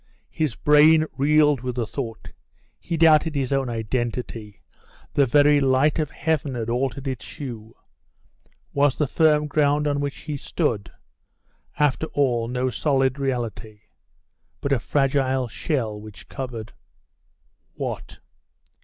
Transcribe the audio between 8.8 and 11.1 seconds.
the firm ground on which he stood